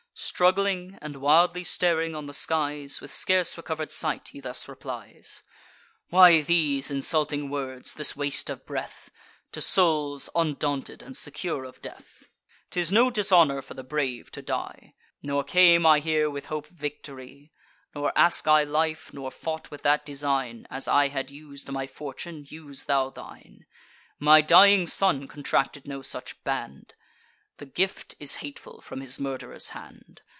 [0.13, 5.41] Struggling, and wildly staring on the skies, With scarce recover'd sight he thus replies:
[6.09, 9.09] "Why these insulting words, this waste of breath,
[9.53, 12.25] To souls undaunted, and secure of death?
[12.71, 14.93] 'Tis no dishonour for the brave to die,
[15.23, 17.51] Nor came I here with hope of victory;
[17.95, 22.45] Nor ask I life, nor fought with that design: As I had us'd my fortune,
[22.47, 23.65] use thou thine.
[24.19, 26.93] My dying son contracted no such band;
[27.57, 30.21] The gift is hateful from his murd'rer's hand.